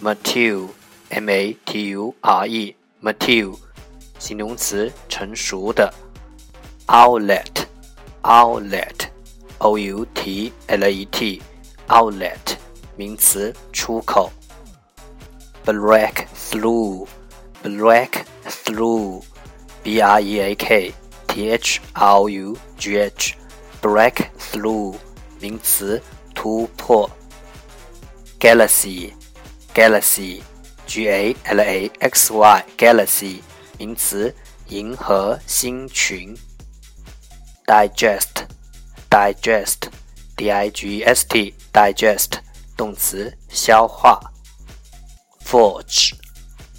[0.00, 0.68] mature
[1.08, 3.56] M A T U R E mature
[4.20, 5.92] 形容词成熟的
[6.86, 7.59] ，outlet
[8.22, 12.56] outlet，o u t l e t，outlet，
[12.96, 14.30] 名词，出口。
[15.64, 20.92] break through，break through，b r e a k
[21.28, 24.96] t h r u g h，break through，
[25.38, 26.02] 名词，
[26.34, 27.08] 突破。
[28.40, 33.40] galaxy，galaxy，g a l a x y，galaxy，
[33.78, 34.34] 名词，
[34.68, 36.36] 银河星群。
[37.70, 38.48] Digest
[39.08, 39.90] digest
[40.36, 42.40] d-i-g-e-s-t, digest
[42.76, 44.20] 动词消化
[45.44, 46.14] forge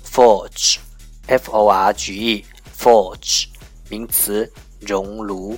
[0.03, 0.79] forge
[1.28, 2.46] f o r g e
[2.78, 3.46] forge
[3.88, 5.57] 名词熔炉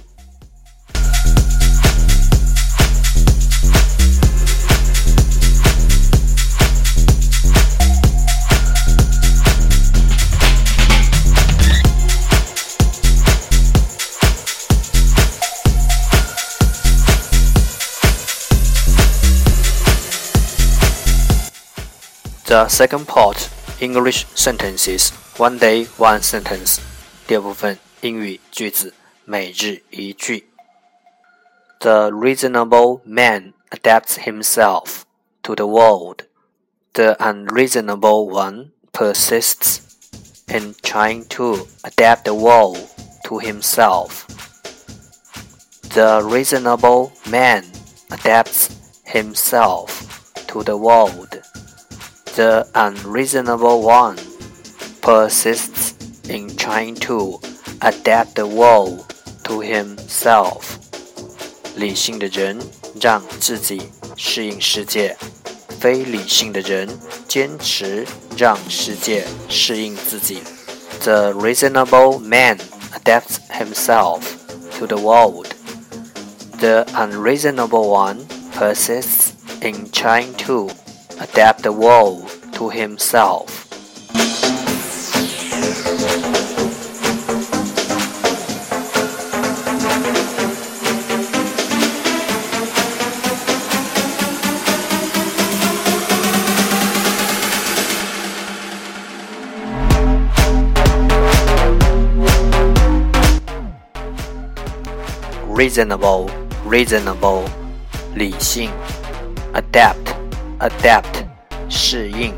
[22.53, 23.50] The second part
[23.81, 26.78] English sentences one day one sentence
[27.26, 28.93] 第二部分英语句子
[29.25, 30.49] 每日一句
[31.81, 35.04] The reasonable man adapts himself
[35.43, 36.26] to the world.
[36.94, 39.82] The unreasonable one persists
[40.49, 42.88] in trying to adapt the world
[43.25, 44.26] to himself.
[45.94, 47.64] The reasonable man
[48.11, 48.70] adapts
[49.05, 51.31] himself to the world.
[52.37, 54.17] The unreasonable one
[55.00, 55.94] persists
[56.29, 57.40] in trying to
[57.81, 59.05] adapt the world
[59.44, 60.76] to himself.
[61.76, 62.58] 理性的人
[63.00, 65.17] 让自己适应世界，
[65.81, 66.88] 非理性的人
[67.26, 68.06] 坚持
[68.37, 70.43] 让世界适应自己。
[71.02, 72.58] The reasonable man
[72.93, 74.20] adapts himself
[74.79, 75.46] to the world.
[76.61, 80.70] The unreasonable one persists in trying to
[81.24, 83.64] adapt the world to himself.
[105.48, 106.30] reasonable,
[106.66, 107.48] reasonable,
[109.54, 110.12] Adapt
[110.62, 111.25] adapt,
[111.69, 112.35] 适应。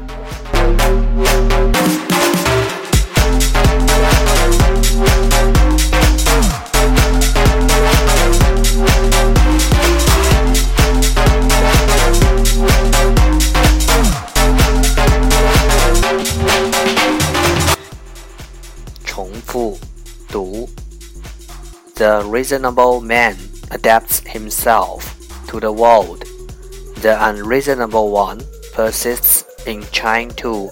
[19.04, 19.78] 重复
[20.28, 20.68] 读。
[21.96, 23.36] The reasonable man
[23.70, 25.14] adapts himself
[25.48, 26.24] to the world.
[27.05, 28.41] The unreasonable one
[28.73, 30.71] persists in trying to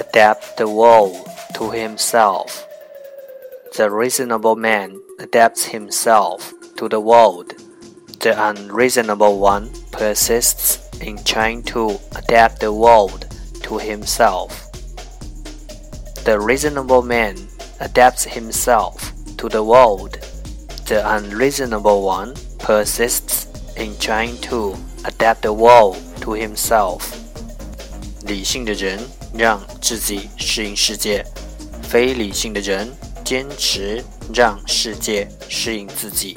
[0.00, 2.66] adapt the world to himself.
[3.76, 7.52] The reasonable man adapts himself to the world.
[8.20, 13.26] The unreasonable one persists in trying to adapt the world
[13.64, 14.72] to himself.
[16.24, 17.36] The reasonable man
[17.80, 20.14] adapts himself to the world.
[20.88, 23.46] The unreasonable one persists
[23.76, 24.74] in trying to
[25.06, 27.02] adapt the world to himself.
[28.26, 28.98] 理性的人
[29.32, 31.24] 让自己适应世界，
[31.82, 32.92] 非理性的人
[33.24, 34.02] 坚持
[34.34, 36.36] 让世界适应自己。